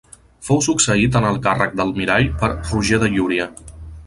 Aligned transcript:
Fou 0.45 0.61
succeït 0.67 1.17
en 1.19 1.27
el 1.31 1.37
càrrec 1.43 1.75
d'Almirall 1.81 2.27
per 2.41 2.51
Roger 2.71 3.01
de 3.05 3.13
Llúria. 3.19 3.49